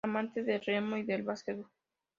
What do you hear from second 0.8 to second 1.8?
y del básquetbol.